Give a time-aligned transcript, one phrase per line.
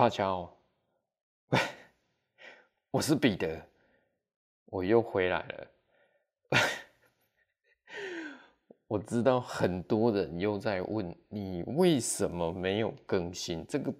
[0.00, 0.56] 大家好，
[2.90, 3.62] 我是彼得，
[4.64, 5.70] 我又回来了。
[8.88, 13.92] 我知道很多人又在问你为什么没有更新，这个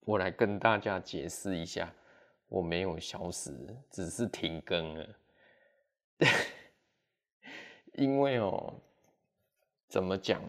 [0.00, 1.90] 我来跟大家解释一下，
[2.48, 3.56] 我没有消失，
[3.90, 5.08] 只是停更了。
[7.96, 8.74] 因为哦，
[9.88, 10.42] 怎么讲？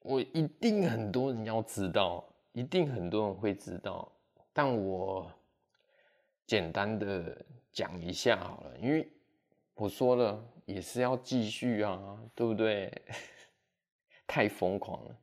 [0.00, 2.24] 我一定很多人要知道。
[2.58, 4.10] 一定很多人会知道，
[4.52, 5.32] 但我
[6.44, 9.08] 简单的讲一下好了，因为
[9.74, 12.90] 我说了也是要继续啊，对不对？
[14.26, 15.16] 太疯狂了，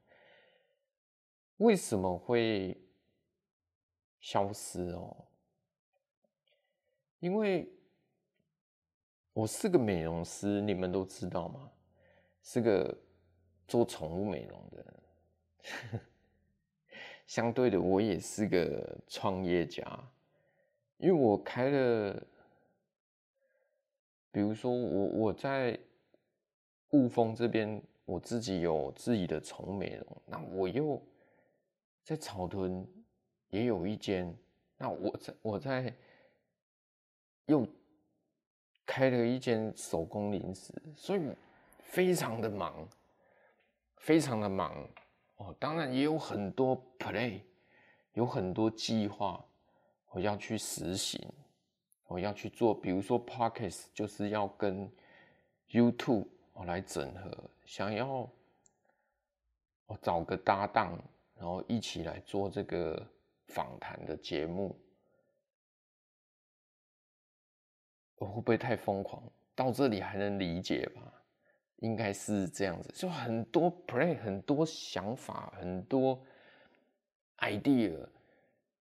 [1.58, 2.82] 为什么会
[4.22, 5.28] 消失哦？
[7.20, 7.70] 因为
[9.34, 11.70] 我是个美容师，你们都知道吗？
[12.42, 12.98] 是个
[13.68, 14.94] 做宠物美容的。
[17.26, 19.84] 相对的，我也是个创业家，
[20.98, 22.28] 因为我开了，
[24.32, 25.78] 比如说我我在
[26.92, 31.02] 雾峰这边，我自己有自己的宠美容，那我又
[32.04, 32.88] 在草屯
[33.50, 34.38] 也有一间，
[34.78, 35.94] 那我在我在
[37.48, 37.68] 又
[38.86, 41.22] 开了一间手工零食，所以
[41.80, 42.88] 非常的忙，
[43.98, 44.88] 非常的忙。
[45.38, 47.42] 哦，当然也有很多 play，
[48.14, 49.44] 有很多计划，
[50.12, 51.22] 我要去实行，
[52.08, 52.74] 我要去做。
[52.74, 54.90] 比如说 Podcast 就是要跟
[55.70, 58.30] YouTube 我来整合，想要
[59.88, 60.98] 我找个搭档，
[61.36, 63.06] 然后一起来做这个
[63.48, 64.80] 访谈的节目。
[68.18, 69.22] 我会不会太疯狂？
[69.54, 71.02] 到这里还能理解吧？
[71.78, 76.26] 应该是这样子，就很多 play，很多想法，很多
[77.40, 78.08] idea，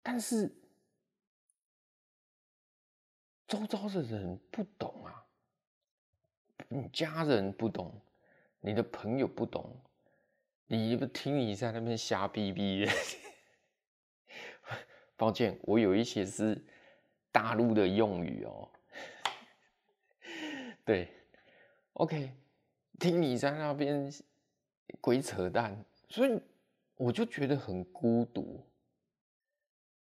[0.02, 0.54] 但是
[3.48, 5.26] 周遭的人不懂啊，
[6.68, 8.00] 你家人不懂，
[8.60, 9.80] 你的朋友不懂，
[10.66, 12.86] 你不听你在那边瞎逼逼，
[15.16, 16.64] 抱歉，我有一些是
[17.32, 18.70] 大陆的用语哦，
[20.84, 21.10] 对
[21.94, 22.43] ，OK。
[22.98, 24.10] 听你在那边
[25.00, 26.40] 鬼扯淡，所以
[26.96, 28.64] 我就觉得很孤独，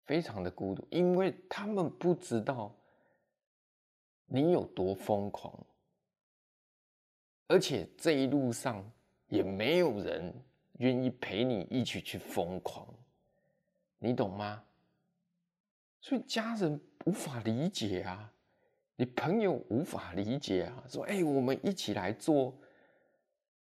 [0.06, 2.76] 非常的孤独，因为他们不知道
[4.26, 5.66] 你有多疯狂，
[7.48, 8.84] 而且这一路上
[9.28, 10.34] 也没有人
[10.80, 12.86] 愿意陪你一起去疯狂，
[13.98, 14.64] 你懂吗？
[16.02, 18.30] 所以家人无法理解啊，
[18.98, 22.54] 你朋友无法理解啊，说：“哎，我们一起来做。”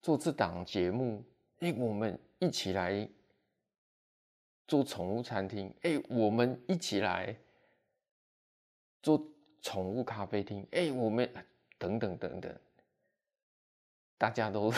[0.05, 1.25] 做这档节目，
[1.61, 3.09] 哎，我们一起来
[4.69, 7.35] 做宠物餐厅，哎，我们一起来
[9.03, 9.27] 做
[9.63, 11.27] 宠物咖啡厅，哎，我们
[11.79, 12.55] 等等等等，
[14.19, 14.71] 大家都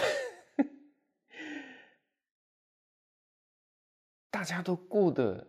[4.31, 5.45] 大家都过得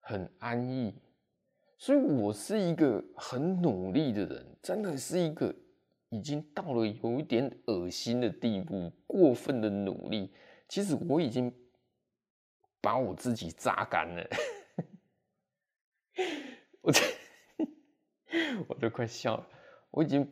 [0.00, 0.94] 很安逸，
[1.78, 5.54] 所以我是一个很努力的人，真的是一个。
[6.12, 10.30] 已经到了有一点恶心的地步，过分的努力，
[10.68, 11.50] 其实我已经
[12.82, 14.28] 把我自己榨干了，
[16.82, 17.00] 我这
[18.68, 19.48] 我都快笑了，
[19.90, 20.28] 我已经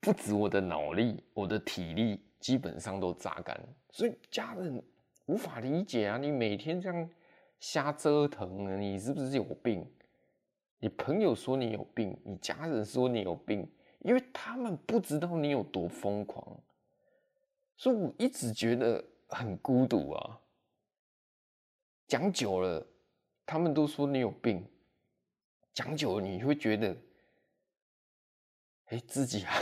[0.00, 3.58] 不止我的脑力，我的体力基本上都榨干，
[3.90, 4.84] 所以家人
[5.24, 6.18] 无法理解啊！
[6.18, 7.10] 你每天这样
[7.58, 9.90] 瞎折腾，你是不是有病？
[10.78, 13.66] 你朋友说你有病，你家人说你有病。
[14.06, 16.56] 因为他们不知道你有多疯狂，
[17.76, 20.40] 所以我一直觉得很孤独啊。
[22.06, 22.86] 讲久了，
[23.44, 24.64] 他们都说你有病。
[25.74, 26.96] 讲久了，你会觉得，
[28.84, 29.60] 哎，自己还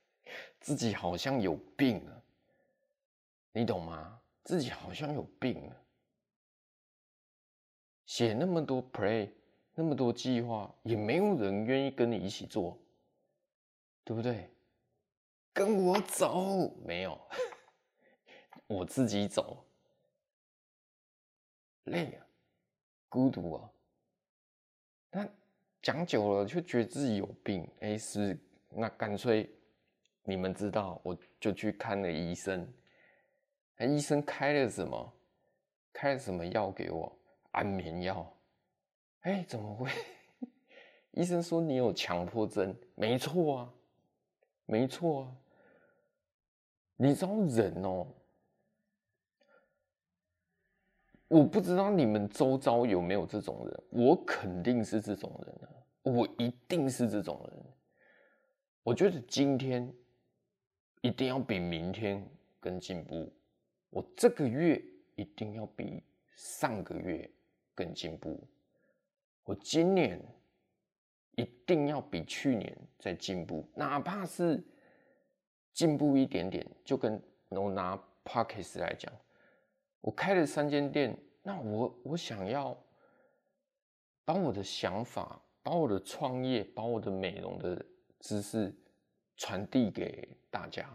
[0.58, 2.22] 自己好像有病了，
[3.52, 4.18] 你懂吗？
[4.44, 5.76] 自己好像有病了。
[8.06, 9.28] 写那么多 play，
[9.74, 12.78] 那么多计划，也没有人愿意跟你一起做。
[14.04, 14.50] 对不对？
[15.52, 17.20] 跟我走， 没有，
[18.66, 19.64] 我自己走，
[21.84, 22.26] 累啊，
[23.08, 23.70] 孤独啊。
[25.10, 25.28] 那
[25.80, 28.36] 讲久了就觉得自己有病，哎，是，
[28.68, 29.48] 那干脆
[30.24, 32.66] 你们知道，我就去看了医生。
[33.76, 35.12] 那医生开了什么？
[35.92, 37.16] 开了什么药给我？
[37.52, 38.36] 安眠药。
[39.20, 39.88] 哎，怎么会？
[41.12, 43.72] 医生说你有强迫症，没错啊。
[44.66, 45.36] 没错啊，
[46.96, 48.06] 你知道人哦，
[51.28, 55.68] 我不知道你们周遭有没有这种人，我肯定是这种人啊，
[56.02, 57.64] 我一定是这种人。
[58.82, 59.92] 我觉得今天
[61.00, 62.26] 一定要比明天
[62.60, 63.32] 更进步，
[63.90, 64.82] 我这个月
[65.16, 66.02] 一定要比
[66.34, 67.30] 上个月
[67.74, 68.46] 更进步，
[69.44, 70.20] 我今年
[71.36, 74.62] 一定要比去年再进步，哪怕是
[75.72, 79.12] 进步一点点，就跟我拿 Podcast 来讲。
[80.00, 82.76] 我开了三间店，那我我想要
[84.24, 87.84] 把我的想法、把我的创业、把我的美容的
[88.20, 88.74] 知识
[89.36, 90.88] 传递给大家，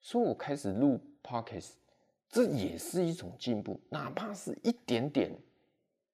[0.00, 1.72] 所以我开始录 Podcast，
[2.28, 5.30] 这也是一种进步，哪怕是一点点，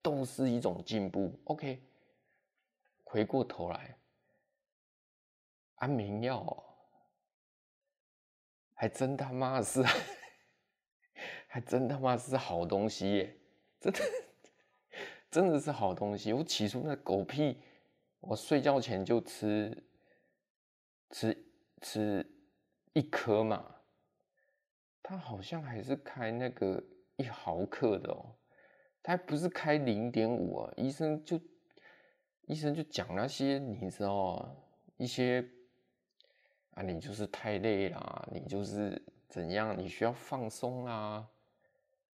[0.02, 1.32] 都是一种进步。
[1.44, 1.80] OK，
[3.12, 3.98] 回过头来，
[5.74, 6.64] 安眠药
[8.72, 9.84] 还真他妈是。
[11.46, 13.36] 还真他妈是好东西耶！
[13.78, 14.00] 真的，
[15.30, 16.32] 真的是好东西。
[16.32, 17.60] 我起初那狗屁，
[18.20, 19.84] 我睡觉前就吃，
[21.10, 21.46] 吃
[21.82, 22.26] 吃
[22.94, 23.76] 一颗嘛。
[25.02, 26.82] 他好像还是开那个
[27.16, 28.34] 一毫克的哦，
[29.02, 30.72] 他不是开零点五啊。
[30.78, 31.38] 医生就
[32.46, 34.56] 医生就讲那些，你知道，
[34.96, 35.48] 一些
[36.72, 41.28] 啊，你就是太累啦，你就是怎样，你需要放松啦。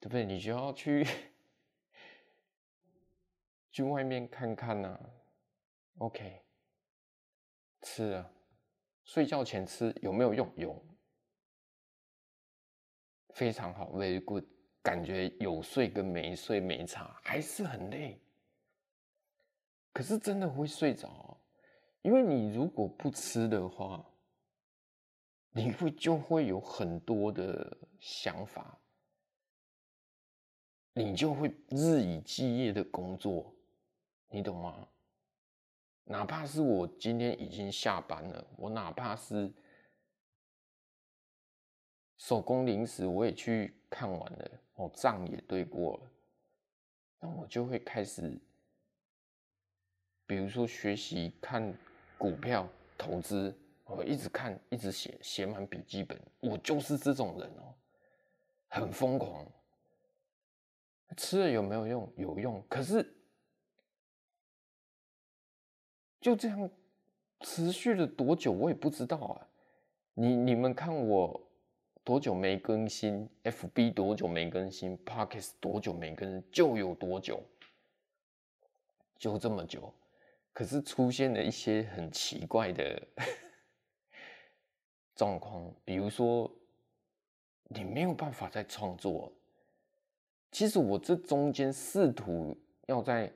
[0.00, 0.24] 对不对？
[0.24, 1.04] 你就要去
[3.72, 5.10] 去外面看看呐、啊。
[5.98, 6.40] OK，
[7.82, 8.30] 吃啊，
[9.04, 10.48] 睡觉前吃有没有用？
[10.54, 10.80] 有，
[13.30, 14.44] 非常好，very good。
[14.84, 18.20] 感觉有睡跟没睡没差，还是很累。
[19.98, 21.36] 可是真的会睡着，
[22.02, 24.08] 因为你如果不吃的话，
[25.50, 28.78] 你会就会有很多的想法。
[30.92, 33.52] 你就会日以继夜的工作，
[34.28, 34.86] 你懂吗？
[36.04, 39.52] 哪怕是我今天已经下班了，我哪怕是
[42.18, 46.10] 手工零食我也去看完了，我账也对过了，
[47.18, 48.40] 那我就会开始，
[50.28, 51.74] 比如说学习看
[52.18, 53.52] 股票投资，
[53.86, 57.72] 我一直看，一直写，写满笔记本，我就是这种人哦，
[58.68, 59.44] 很疯狂。
[61.16, 62.12] 吃了有没有用？
[62.16, 63.10] 有用，可是
[66.20, 66.70] 就这样
[67.40, 69.48] 持续了多久，我也不知道啊。
[70.12, 71.40] 你你们看我
[72.04, 77.42] 多久没更新，FB 多久没更新，Podcast 多久没更新，就有多久，
[79.16, 79.90] 就这么久。
[80.58, 83.00] 可是出现了一些很奇怪的
[85.14, 86.52] 状况，比如说
[87.68, 89.32] 你没有办法再创作。
[90.50, 93.32] 其实我这中间试图要在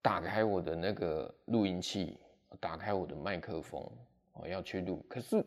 [0.00, 2.18] 打开我的那个录音器，
[2.58, 3.86] 打开我的麦克风，
[4.32, 5.04] 我要去录。
[5.10, 5.44] 可是，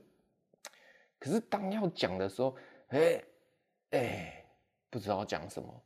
[1.18, 2.56] 可是当要讲的时候，
[2.90, 3.24] 哎
[3.90, 4.46] 哎，
[4.92, 5.84] 不知道讲什么，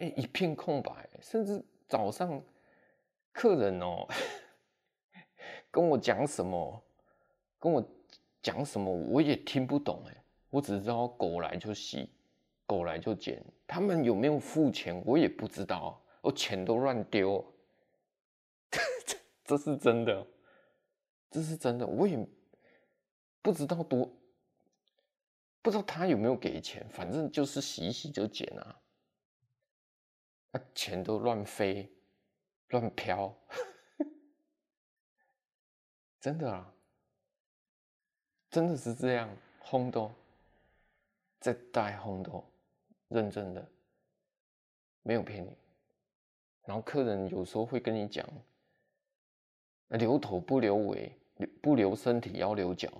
[0.00, 1.08] 哎，一片空白。
[1.22, 2.42] 甚至早上
[3.32, 4.06] 客人哦，
[5.70, 6.82] 跟我讲什么，
[7.58, 7.82] 跟我
[8.42, 10.24] 讲什么，我也听不懂哎。
[10.50, 12.10] 我只知道狗来就洗，
[12.66, 13.44] 狗来就捡。
[13.66, 16.02] 他们有没有付钱，我也不知道。
[16.20, 17.44] 我钱都乱丢，
[19.44, 20.26] 这是真的，
[21.30, 21.86] 这是真的。
[21.86, 22.18] 我也
[23.40, 24.10] 不知道多，
[25.62, 26.86] 不知道他有没有给钱。
[26.90, 28.80] 反正就是洗一洗就捡啊，
[30.52, 31.90] 啊，钱都乱飞，
[32.68, 33.34] 乱飘，
[36.20, 36.72] 真的啊，
[38.50, 39.28] 真的是这样，
[39.58, 40.12] 轰动。
[41.40, 42.44] 在带红豆，
[43.06, 43.64] 认真的，
[45.02, 45.56] 没有骗你。
[46.64, 48.28] 然后客人有时候会跟你讲，
[49.90, 51.12] 留头不留尾，
[51.62, 52.90] 不留身体要留脚。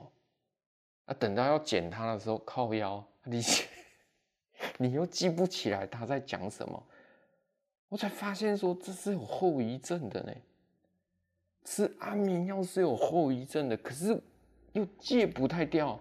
[1.07, 3.43] 啊，等到要剪他的时候靠腰，你
[4.79, 6.87] 你又记不起来他在讲什么，
[7.89, 10.33] 我才发现说这是有后遗症的呢。
[11.65, 14.19] 吃安眠药是有后遗症的，可是
[14.73, 15.99] 又戒不太掉。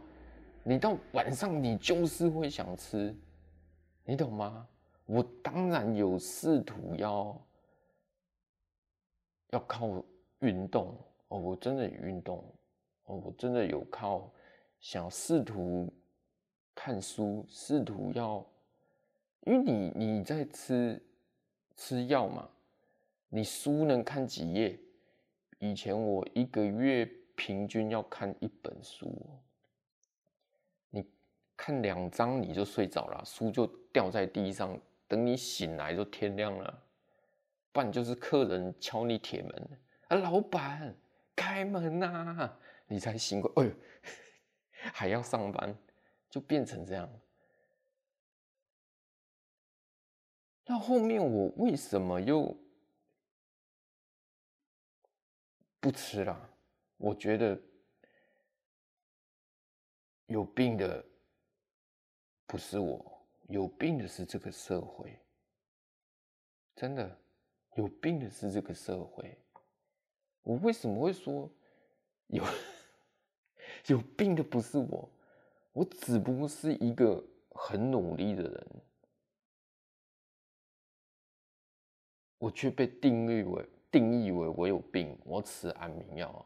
[0.63, 3.15] 你到晚上，你就是会想吃，
[4.03, 4.67] 你懂吗？
[5.06, 7.41] 我当然有试图要
[9.51, 10.03] 要靠
[10.39, 10.98] 运动
[11.29, 12.44] 哦，我真的运动
[13.06, 14.29] 哦，我真的有靠
[14.82, 15.89] 想试图
[16.75, 18.46] 看书，试图要，
[19.46, 21.01] 因为你你在吃
[21.77, 22.50] 吃药嘛，
[23.29, 24.77] 你书能看几页？
[25.60, 29.15] 以前我一个月平均要看一本书。
[30.89, 31.03] 你
[31.55, 36.84] 看两章你就睡着了，书就掉在地上，等你醒来就天亮了。
[37.72, 40.96] 不然就是客人敲你铁门，啊，老板
[41.36, 42.51] 开门呐，
[42.88, 43.72] 你才醒过，哎呦，
[44.93, 45.75] 还要上班，
[46.29, 47.07] 就变成这样。
[50.67, 52.55] 那后面我为什么又
[55.79, 56.50] 不吃了？
[56.97, 57.59] 我觉得
[60.27, 61.03] 有病的。
[62.50, 65.19] 不是我有病的，是这个社会。
[66.75, 67.19] 真的
[67.75, 69.38] 有病的是这个社会。
[70.43, 71.51] 我为什么会说
[72.27, 72.41] 有
[73.88, 75.09] 有病的不是我？
[75.74, 77.21] 我只不过是一个
[77.51, 78.81] 很努力的人，
[82.38, 86.46] 我却被定义为定义为我有病，我吃安眠药。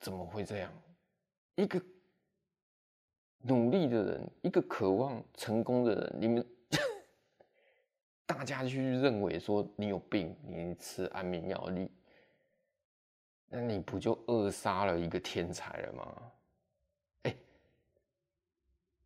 [0.00, 0.72] 怎么会这样？
[1.56, 1.80] 一个。
[3.46, 6.46] 努力的人，一个渴望成功的人，你们
[8.24, 11.90] 大家去认为说你有病，你吃安眠药，你
[13.50, 16.32] 那你不就扼杀了一个天才了吗？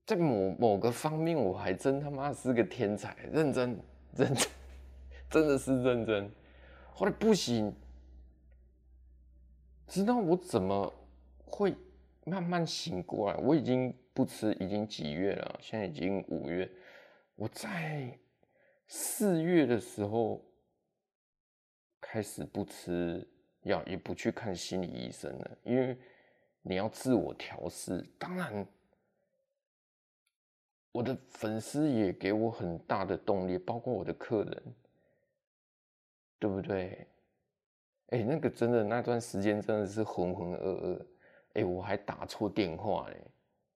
[0.07, 3.77] 在某某个方面，我还真他妈是个天才，认真
[4.17, 4.49] 认真，
[5.31, 6.31] 真的是认真。
[6.93, 7.75] 后来不行，
[9.87, 10.93] 知道我怎么
[11.45, 11.75] 会
[12.25, 13.39] 慢慢醒过来？
[13.39, 13.95] 我已经。
[14.19, 15.61] 不吃已经几月了？
[15.63, 16.69] 现在已经五月。
[17.37, 18.19] 我在
[18.89, 20.45] 四月的时候
[22.01, 23.25] 开始不吃
[23.63, 25.97] 药，也不去看心理医生了，因为
[26.63, 28.05] 你要自我调试。
[28.19, 28.67] 当然，
[30.99, 34.63] 我的粉丝也给我很大的动力，包括我的客人，
[36.41, 37.07] 对不对？
[38.09, 41.07] 哎，那个真的那段时间真的是浑浑噩噩。
[41.55, 43.17] 哎，我还打错电话嘞。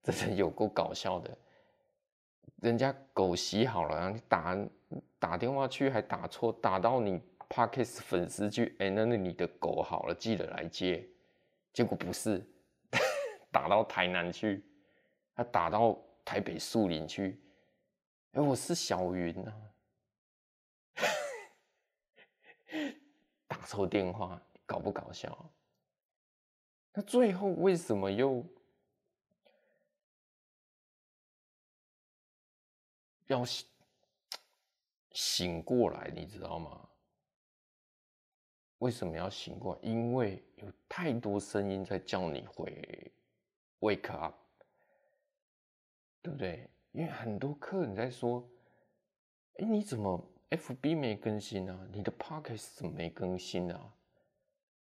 [0.02, 1.38] 真的有够搞笑的，
[2.56, 4.58] 人家狗洗好了，然后你打
[5.20, 11.08] 打电话去还打错，打到你 Podcast 粉丝去，哎，那那你的狗好了，记得来接，
[11.72, 12.44] 结果不是，
[13.52, 14.64] 打到台南去，
[15.36, 15.96] 他打到
[16.32, 17.38] 台北树林区，
[18.30, 19.54] 哎，我是小云啊，
[23.46, 25.52] 打错电话，搞不搞笑？
[26.94, 28.42] 那最后为什么又？
[33.26, 33.68] 要醒
[35.10, 36.88] 醒过来，你知道吗？
[38.78, 39.80] 为什么要醒过来？
[39.82, 43.12] 因为有太多声音在叫你回
[43.80, 44.34] wake up，
[46.22, 46.68] 对不对？
[46.92, 48.48] 因为很多客人在说
[49.58, 51.78] ：“哎，你怎么 FB 没更新啊？
[51.90, 53.92] 你的 Podcast 怎么没更新啊？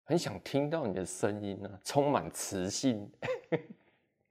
[0.04, 3.11] 很想听到你的声音啊，充满磁性。”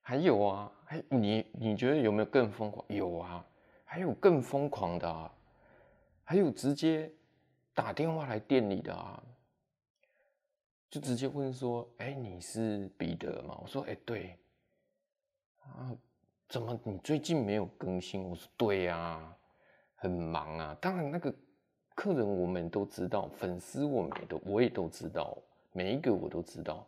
[0.00, 2.84] 还有啊，还你你觉得有没有更疯狂？
[2.88, 3.46] 有啊，
[3.84, 5.32] 还有更疯狂的啊，
[6.24, 7.10] 还有直接
[7.72, 9.22] 打电话来店里的啊，
[10.90, 14.36] 就直接问说：“哎，你是彼得吗？”我说：“哎，对。”
[15.62, 15.94] 啊，
[16.52, 18.28] 怎么你最近没有更新？
[18.28, 19.34] 我说：“对呀，
[19.94, 21.34] 很忙啊。”当然，那个
[21.94, 25.34] 客人我们都知道，粉丝我们也都我也都知道，
[25.72, 26.86] 每一个我都知道。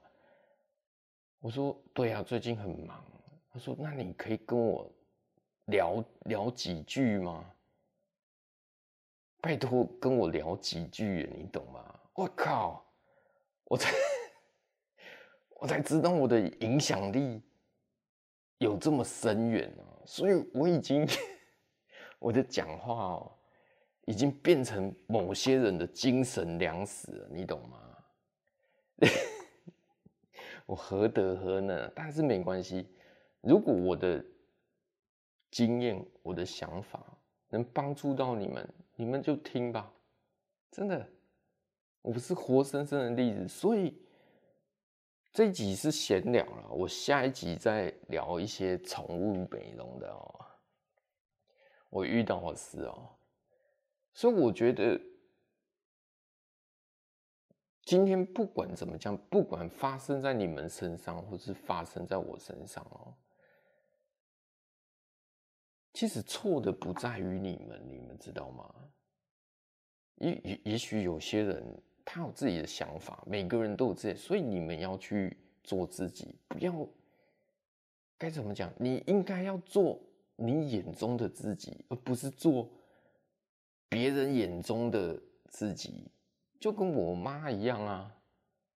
[1.40, 3.02] 我说对呀，最近很忙。
[3.50, 4.86] 他说：“那你可以跟我
[5.68, 7.50] 聊聊几句吗？
[9.40, 12.84] 拜托跟我聊几句，你懂吗？”我靠！
[13.64, 13.90] 我才
[15.58, 17.40] 我才知道我的影响力
[18.58, 19.84] 有这么深远啊！
[20.06, 21.06] 所以我已经
[22.18, 23.32] 我的讲话哦，
[24.06, 27.78] 已经变成某些人的精神粮食了，你懂吗？
[30.66, 31.92] 我何德何能？
[31.94, 32.88] 但是没关系，
[33.42, 34.24] 如果我的
[35.50, 37.04] 经验、我的想法
[37.50, 39.92] 能帮助到你们，你们就听吧。
[40.70, 41.06] 真的，
[42.02, 43.96] 我不是活生生的例子，所以
[45.34, 46.70] 这一集是闲聊了。
[46.70, 50.46] 我下一集再聊一些宠物美容的哦。
[51.90, 53.10] 我遇到的事哦，
[54.14, 54.98] 所以我觉得。
[57.82, 63.12] 今天不管怎么讲，不管发生在你们身上，或是发生在我身上哦，
[65.92, 68.74] 其实错的不在于你们，你们知道吗？
[70.14, 76.86] 也也也许有些人他有自己的想法，每个人都有自己，所以你们要去做自己，不要
[78.18, 78.72] 该怎么讲？
[78.78, 79.98] 你应该要做
[80.36, 82.68] 你眼中的自己，而不是做
[83.88, 86.10] 别人眼中的自己。
[86.60, 88.14] 就跟我妈一样啊，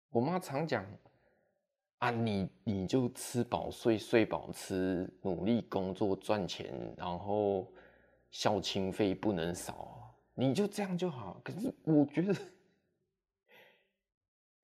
[0.10, 0.86] 我妈常讲，
[2.00, 7.72] 啊你，你就吃饱睡，睡饱吃，努力工作赚钱，然后
[8.32, 11.40] 孝亲费不能少，你就这样就好。
[11.44, 12.36] 可是我觉得，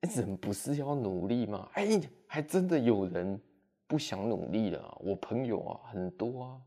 [0.01, 1.69] 人不是要努力吗？
[1.73, 3.39] 哎，还真的有人
[3.87, 6.61] 不想努力的，我朋友啊很多啊，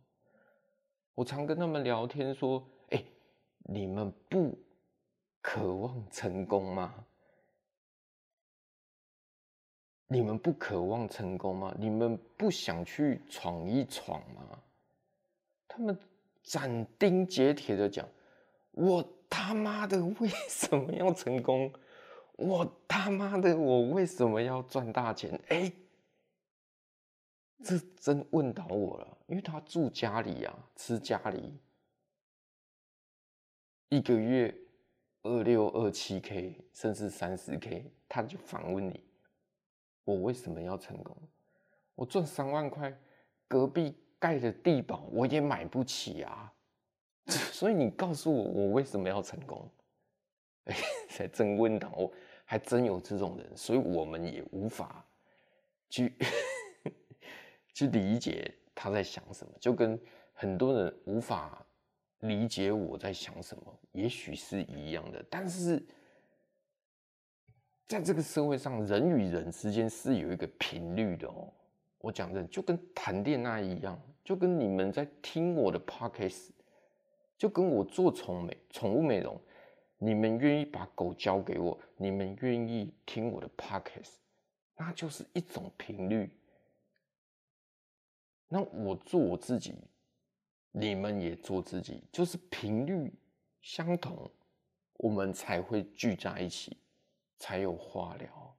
[1.15, 3.05] 我常跟他们聊天说，哎，
[3.65, 4.57] 你们不
[5.41, 6.95] 渴望成功吗？
[10.07, 11.75] 你们不渴望成功吗？
[11.79, 14.63] 你们不想去闯一闯吗？
[15.67, 15.99] 他们
[16.43, 18.07] 斩钉截铁的讲
[18.73, 21.73] ：“我他妈的为什么要成功？
[22.37, 25.73] 我他妈的我为什么要赚大钱？”哎，
[27.63, 31.59] 这真问倒我了，因为他住家里啊，吃家里，
[33.89, 34.55] 一个月
[35.23, 39.03] 二六二七 K，甚至三十 K，他就反问你。
[40.05, 41.17] 我为什么要成功？
[41.95, 42.95] 我赚三万块，
[43.49, 46.53] 隔壁盖的地堡我也买不起啊！
[47.27, 49.71] 所以你告诉我，我为什么要成功？
[50.65, 50.77] 哎，
[51.09, 52.13] 才真问倒我，
[52.45, 55.05] 还真有这种人，所以我们也无法
[55.91, 56.15] 去
[57.75, 59.99] 去理解他在想什么，就跟
[60.33, 61.67] 很多人无法
[62.21, 65.85] 理解我在想什么，也许是一样的，但是。
[67.87, 71.53] 在这个社会上，人与人之间是有一个频率的哦。
[71.99, 76.49] 我讲的就跟谈恋爱一样，就跟你们在听我的 podcast，
[77.37, 79.39] 就跟我做宠美宠物美容，
[80.05, 84.17] 你们愿意把狗交给我，你们愿意听我的 podcast，
[84.77, 86.31] 那就是一种频率。
[88.49, 89.75] 那我做我自己，
[90.73, 93.11] 你们也做自己，就是频率
[93.63, 94.31] 相同，
[94.99, 96.77] 我们才会聚在一起。
[97.37, 98.57] 才有话聊，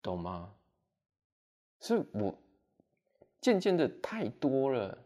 [0.00, 0.54] 懂吗？
[1.80, 2.34] 所以我
[3.40, 4.96] 渐渐的太多了，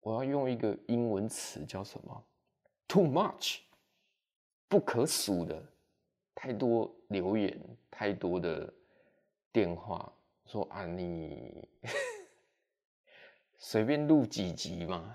[0.00, 2.24] 我要用一个英文词叫什么
[2.94, 3.58] ？Too much，
[4.68, 5.60] 不可数的，
[6.32, 8.72] 太多留言，太多的
[9.50, 10.12] 电话，
[10.46, 11.66] 说啊你
[13.58, 15.12] 随便录几集嘛？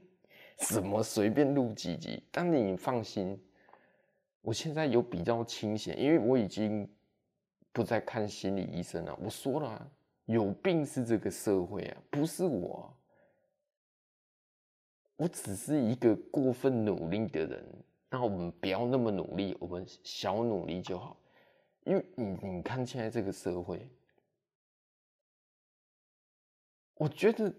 [0.60, 2.22] 什么随便录几集？
[2.30, 3.38] 但你放心。
[4.40, 6.90] 我现在有比较清闲，因为我已经
[7.70, 9.14] 不再看心理医生了。
[9.22, 9.90] 我说了啊，
[10.24, 12.96] 有病是这个社会啊，不是我。
[15.20, 17.62] 我只是一个过分努力的人，
[18.08, 21.14] 那我们不要那么努力，我们小努力就好。
[21.84, 23.86] 因为你你看现在这个社会，
[26.94, 27.52] 我觉得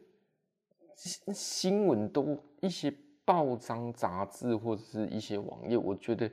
[1.36, 2.91] 新闻都一些
[3.24, 6.32] 报章杂志或者是一些网页，我觉得。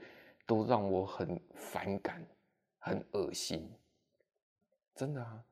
[0.48, 2.26] 都让我很反感，
[2.78, 3.70] 很恶心，
[4.94, 5.44] 真的啊！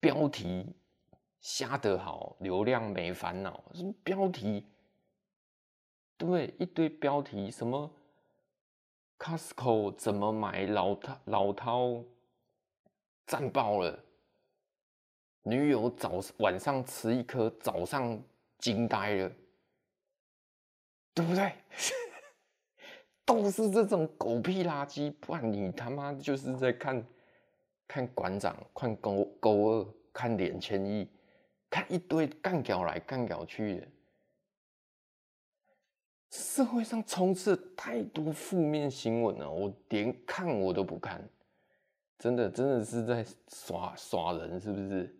[0.00, 0.74] 标题
[1.42, 3.62] 瞎得好，流量没烦恼。
[3.74, 4.64] 什么标题？
[6.16, 7.90] 对，一堆标题，什么
[9.18, 12.04] Costco 怎么买老涛老涛
[13.26, 13.98] 赞爆了，
[15.42, 18.22] 女友早晚上吃一颗，早上
[18.58, 19.32] 惊呆了，
[21.12, 21.52] 对不对？
[23.24, 27.04] 都是这种狗屁垃圾，不然你他妈就是在看，
[27.88, 31.08] 看馆长，看勾勾二，看脸千亿，
[31.72, 33.88] 看一堆干屌来干屌去的。
[36.28, 41.26] 社会上充斥太多负面新闻了，我连看我都不看，
[42.18, 45.18] 真的真的是在耍耍人，是不是？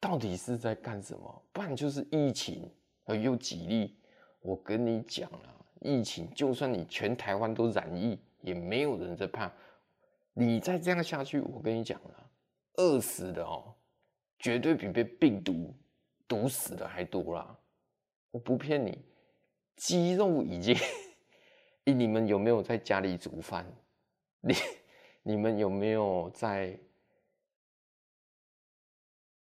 [0.00, 1.42] 到底是在干什么？
[1.52, 2.68] 不然就是疫情，
[3.06, 3.96] 又几例，
[4.40, 5.64] 我跟你讲了。
[5.80, 9.52] 疫情，就算你全台湾都染疫，也没有人在怕。
[10.32, 12.30] 你再这样下去，我跟你讲了，
[12.78, 13.74] 饿死的哦，
[14.42, 15.72] 绝对比被病毒
[16.28, 17.56] 毒死的还多啦。
[18.32, 18.98] 我不骗你，
[19.76, 20.76] 肌肉已经
[21.84, 23.64] 你们有没有在家里煮饭？
[24.40, 24.54] 你
[25.22, 26.78] 你们有没有在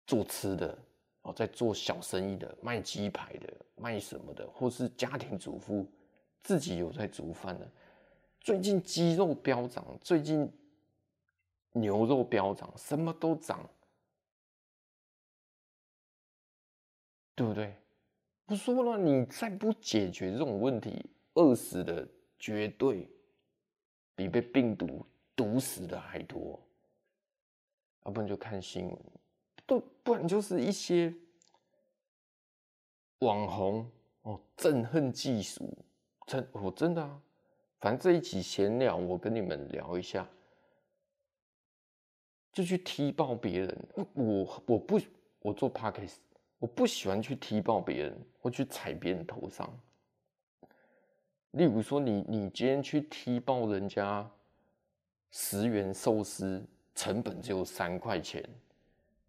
[0.06, 0.78] 做吃的？
[1.22, 5.89] 哦，在做小生意的，卖鸡排的，卖什么的，或是家庭主妇？
[6.41, 7.72] 自己有在煮饭的，
[8.41, 10.52] 最近鸡肉飙涨，最近
[11.72, 13.65] 牛肉飙涨，什么都涨，
[17.36, 17.76] 对不对？
[18.46, 23.10] 不说了，你再不解决这种问题，饿死的绝对
[24.15, 26.60] 比被病毒毒死的还多。
[28.06, 29.00] 要不然就看新闻，
[29.65, 31.13] 不不然就是一些
[33.19, 33.89] 网红
[34.24, 35.74] 哦，憎恨技术。
[36.28, 37.22] 真我真的啊，
[37.80, 40.28] 反正这一集闲聊，我跟你们聊一下，
[42.52, 43.88] 就去踢爆别人。
[44.13, 45.00] 我我不
[45.39, 46.17] 我做 podcast，
[46.63, 49.69] 我不喜欢去踢爆别人，或去踩别人头上。
[51.52, 54.26] 例如说你，你今天去踢爆人家
[55.30, 58.41] 十元寿司，成本只有三块钱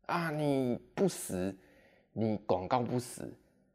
[0.06, 0.30] 啊！
[0.30, 1.52] 你不实，
[2.12, 3.28] 你广告不实，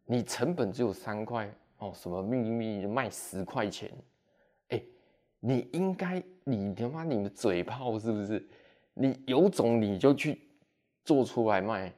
[0.05, 3.91] 你成本只有三块哦，什么秘密卖十块钱？
[4.69, 4.81] 哎，
[5.41, 8.41] 你应该你他妈你的嘴炮是不是？
[8.93, 10.47] 你有种你就去
[11.03, 11.93] 做出来卖，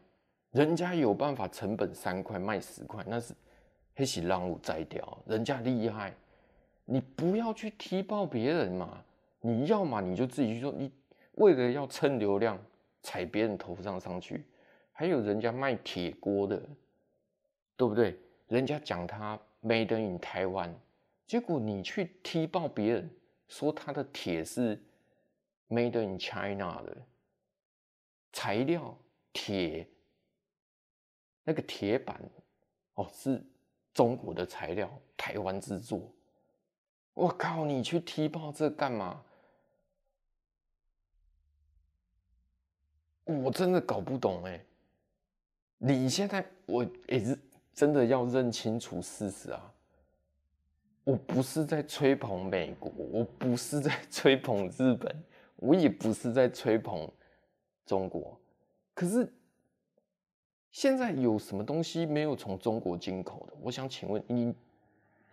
[0.52, 3.34] 人家有办法成本三块卖十块，那是
[3.96, 6.14] 黑喜让我摘掉，人家厉害。
[6.86, 9.04] 你不要去踢爆别人嘛！
[9.40, 10.72] 你要嘛你就自己去说。
[10.72, 10.92] 你
[11.36, 12.60] 为了要蹭流量，
[13.02, 14.44] 踩别人头上上去，
[14.92, 16.62] 还有人家卖铁锅的，
[17.78, 18.20] 对不对？
[18.48, 20.74] 人家讲他 Made in Taiwan，
[21.26, 23.10] 结果你去踢爆别人，
[23.48, 24.78] 说他的铁是
[25.70, 26.98] Made in China 的
[28.34, 28.98] 材料，
[29.32, 29.88] 铁
[31.44, 32.22] 那个铁板
[32.96, 33.44] 哦是
[33.94, 36.12] 中国的材料，台湾制作。
[37.14, 37.66] 我靠！
[37.66, 39.22] 你去踢爆这干嘛？
[43.26, 44.64] 我真的搞不懂哎！
[45.78, 47.38] 你现在我也是
[47.74, 49.74] 真的要认清楚事实啊！
[51.04, 55.24] 我不是在吹捧美国，我不是在吹捧日本，
[55.58, 57.12] 我也不是在吹捧
[57.86, 58.40] 中国。
[58.94, 59.32] 可是
[60.72, 63.54] 现在有什么东西没有从中国进口的？
[63.62, 64.56] 我想请问你。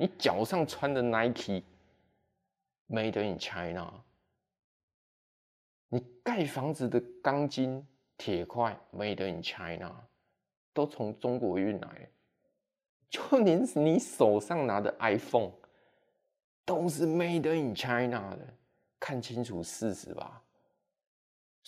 [0.00, 1.64] 你脚上穿的 Nike
[2.88, 3.92] Made in China，
[5.88, 7.84] 你盖房子的钢筋
[8.16, 9.92] 铁块 Made in China，
[10.72, 12.08] 都从中国运来，
[13.10, 15.50] 就连你手上拿的 iPhone
[16.64, 18.54] 都是 Made in China 的，
[19.00, 20.44] 看清楚事实吧。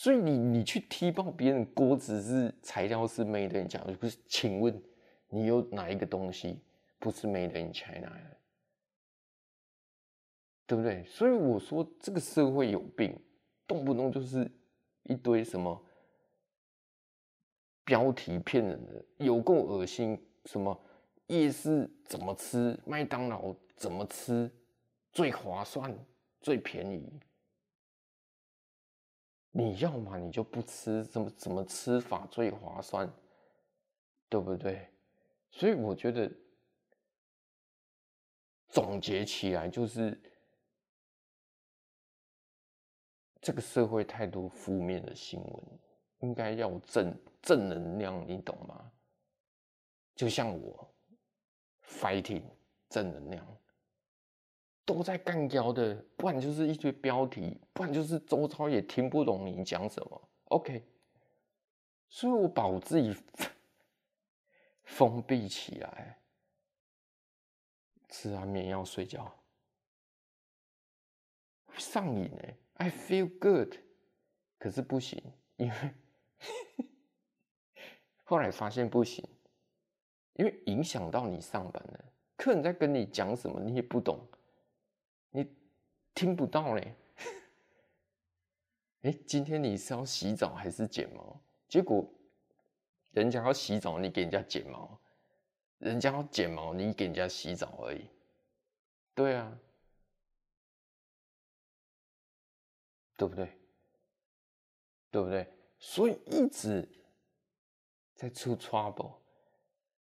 [0.01, 4.17] 所以你你去踢爆别人锅子是材料是 Made in China，不是？
[4.27, 4.83] 请问
[5.29, 6.59] 你有哪一个东西？
[6.99, 8.37] 不是 Made in China 的，
[10.67, 11.05] 对不对？
[11.05, 13.15] 所以我说这个社会有病，
[13.67, 14.51] 动不动就是
[15.03, 15.79] 一堆什么
[17.85, 20.19] 标题骗人的，有够恶心。
[20.47, 20.75] 什么
[21.27, 24.51] 夜市怎么吃，麦当劳怎么吃
[25.13, 25.95] 最划算、
[26.41, 27.21] 最便宜？
[29.51, 33.13] 你要嘛你就不吃，怎么怎么吃法最划算，
[34.29, 34.89] 对不对？
[35.51, 36.31] 所以我觉得。
[38.73, 40.17] 总结起来就是，
[43.41, 45.81] 这个社会太多负面的新闻，
[46.21, 48.93] 应该要正正能量，你懂吗？
[50.15, 50.95] 就像我
[51.83, 52.45] ，fighting
[52.89, 53.61] 正能量，
[54.85, 60.29] 都在干譙的，不然就是一堆标题，不然就是周遭也听不懂你讲什么。
[60.47, 60.85] OK，
[62.09, 63.17] 所以我把我自己
[64.85, 66.17] 封闭起来。
[68.09, 69.33] 吃安眠药睡觉，
[71.77, 73.77] 上瘾哎！I feel good，
[74.59, 75.23] 可是不行，
[75.57, 75.95] 因为
[78.25, 79.25] 后来发现不行，
[80.33, 82.05] 因为影响到你上班了。
[82.37, 84.27] 客人在跟你讲什么，你也不懂，
[85.31, 85.47] 你
[86.15, 86.95] 听不到嘞。
[89.03, 91.41] 哎，今天你是要洗澡还是剪毛？
[91.69, 92.07] 结果
[93.13, 95.01] 人家要洗澡，你给人家剪毛。
[95.79, 98.11] 人家要剪毛，你给人家洗澡而已。
[99.15, 99.59] 对啊，
[103.17, 103.59] 对不对？
[105.11, 105.51] 对不对？
[105.79, 106.87] 所以一直
[108.15, 109.15] 在出 trouble。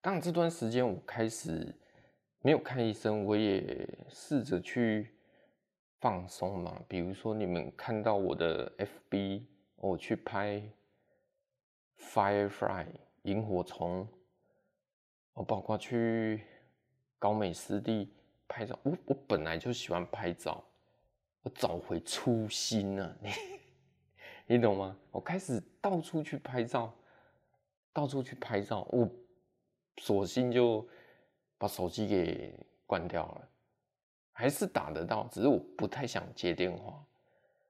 [0.00, 1.72] 当然这段时间我开始
[2.44, 5.14] 没有看医生，我也试着去
[6.00, 6.82] 放松嘛。
[6.88, 9.44] 比如说你们看到我的 FB，
[9.76, 10.60] 我去拍
[11.96, 12.86] Firefly
[13.22, 14.08] 萤火虫。
[15.34, 16.42] 我包括去
[17.16, 18.12] 高美湿地
[18.48, 20.62] 拍照，我我本来就喜欢拍照，
[21.42, 23.30] 我找回初心了，你
[24.46, 24.96] 你懂吗？
[25.12, 26.92] 我开始到处去拍照，
[27.92, 29.08] 到处去拍照，我
[29.98, 30.86] 索性就
[31.62, 32.52] 把手机给
[32.88, 33.48] 关掉了，
[34.32, 37.00] 还是打得到，只是我不太想接电话。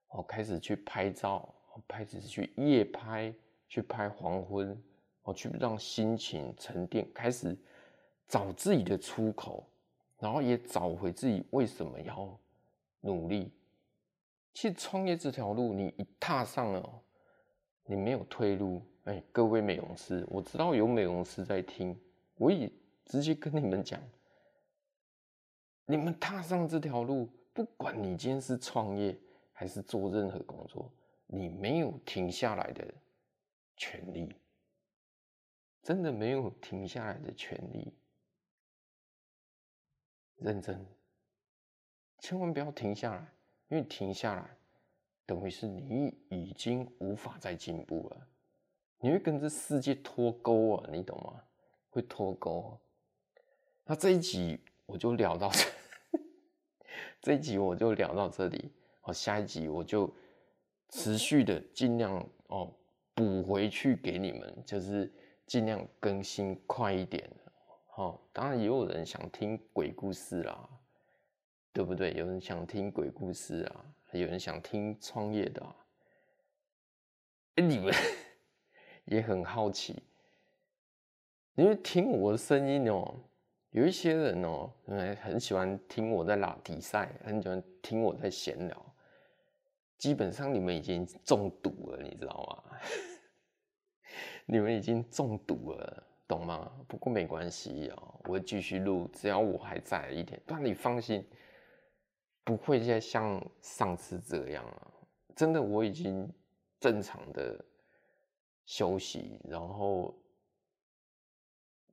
[0.09, 3.31] 我开始去拍照，我开始去夜拍，
[3.69, 4.83] 去拍黄昏。
[5.23, 7.55] 我去让心情沉淀，开始
[8.27, 9.69] 找自己的出口，
[10.19, 12.35] 然后也找回自己为什么要
[13.03, 13.53] 努力。
[14.55, 17.03] 其实创业这条路，你一踏上了，
[17.85, 18.81] 你没有退路。
[19.05, 21.95] 哎，各位美容师，我知道有美容师在听，
[22.37, 22.73] 我也
[23.05, 24.01] 直接跟你们讲，
[25.87, 29.19] 你们踏上这条路，不管你今天是创业
[29.53, 30.91] 还是做任何工作，
[31.27, 32.95] 你没有停下来的
[33.77, 34.35] 权利，
[35.83, 37.93] 真的没有停下来的权利。
[40.37, 40.85] 认真，
[42.19, 43.33] 千万不要停下来，
[43.69, 44.57] 因为停下来，
[45.27, 48.29] 等于是你已经无法再进步了，
[48.99, 51.43] 你会跟这世界脱钩啊，你懂吗？
[51.91, 52.79] 会脱钩。
[53.85, 56.18] 那这一集我就聊到这，
[57.21, 58.71] 这一集我就聊到这里。
[59.01, 60.12] 好，下一集我就
[60.90, 62.73] 持续的尽量哦
[63.14, 65.12] 补回去给你们，就是
[65.47, 67.29] 尽量更新快一点。
[67.87, 70.68] 好，当然也有人想听鬼故事啦，
[71.73, 72.12] 对不对？
[72.14, 75.77] 有人想听鬼故事啊，有人想听创业的啊。
[77.57, 77.92] 哎，你们
[79.07, 80.03] 也很好奇，
[81.57, 83.14] 因为听我的声音哦。
[83.73, 84.71] 有一些人哦，
[85.23, 88.95] 很喜欢听我在拉迪赛，很喜欢听我在闲聊。
[89.97, 92.79] 基本上你们已经中毒了，你知道吗？
[94.45, 96.71] 你们已经中毒了，懂吗？
[96.87, 100.39] 不过没关系哦，我会继续录，只要我还在一点。
[100.45, 101.27] 但你放心，
[102.45, 104.93] 不会再像上次这样啊！
[105.35, 106.31] 真的，我已经
[106.79, 107.65] 正常的
[108.67, 110.15] 休息，然后。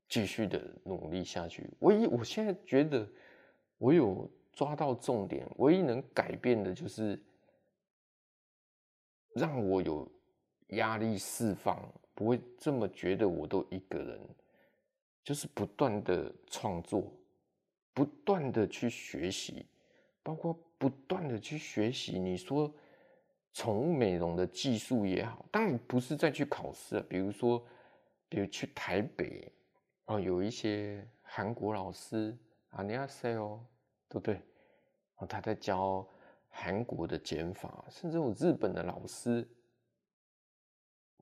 [0.10, 1.69] 继续的努力下去。
[1.82, 3.08] 唯一我现在觉得
[3.78, 7.22] 我有抓到重点，唯一能改变的就是
[9.36, 10.12] 让我有
[10.69, 11.80] 压力释放，
[12.15, 14.19] 不会这么觉得我都一个人，
[15.24, 17.13] 就是不断的创作，
[17.93, 19.67] 不断的去学习，
[20.24, 22.17] 包括不断的去学习。
[22.17, 22.74] 你说
[23.54, 27.63] 宠物美容的技术也好，当然不是再去考试，比如说，
[28.28, 29.52] 比如去台北。
[30.10, 32.36] 哦，有一些韩国老师
[32.72, 33.63] 啊，你要 say 哦，
[34.08, 34.41] 对不对？
[35.17, 36.04] 哦，他在教
[36.50, 39.48] 韩国的减法，甚至有日本的老师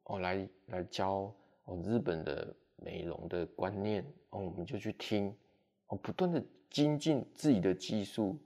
[0.03, 5.35] 哦，来来教哦日本的美容的观念哦，我们就去听
[5.87, 8.39] 哦，不断的精进自己的技术。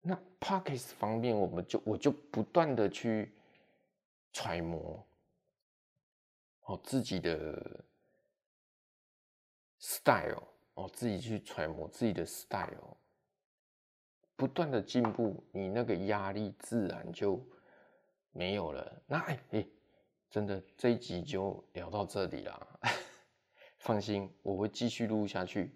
[0.00, 3.32] 那 Podcast 方面，我们就我就不断的去
[4.32, 5.06] 揣摩
[6.62, 7.84] 哦自己的。
[9.78, 10.42] Style
[10.74, 12.96] 哦，自己去揣摩自己的 style，
[14.36, 17.44] 不断的进步，你那个压力自然就
[18.32, 19.02] 没有了。
[19.06, 19.66] 那哎哎，
[20.30, 22.78] 真的这一集就聊到这里啦，
[23.78, 25.74] 放心，我会继续录下去。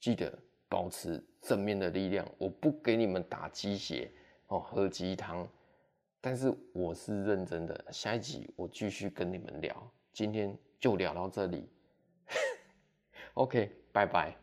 [0.00, 0.36] 记得
[0.68, 4.10] 保持正面的力量，我不给你们打鸡血
[4.48, 5.48] 哦，喝鸡汤，
[6.20, 7.92] 但是我是认真的。
[7.92, 11.70] 下一集我继续跟你们聊，今天就聊到这里。
[13.34, 14.41] OK，拜拜。